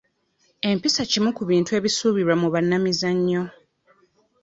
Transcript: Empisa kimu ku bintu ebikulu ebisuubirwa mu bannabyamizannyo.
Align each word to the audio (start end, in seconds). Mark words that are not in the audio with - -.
Empisa 0.69 1.01
kimu 1.11 1.29
ku 1.37 1.43
bintu 1.49 1.69
ebikulu 1.71 1.77
ebisuubirwa 1.81 2.33
mu 2.41 2.47
bannabyamizannyo. 2.53 3.43